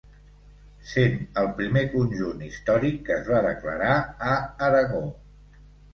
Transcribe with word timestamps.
Sent 0.91 1.19
el 1.41 1.49
primer 1.59 1.83
conjunt 1.91 2.41
històric 2.47 2.97
que 3.11 3.15
es 3.19 3.29
va 3.35 3.45
declarar 3.49 3.95
a 4.31 4.35
Aragó. 4.71 5.03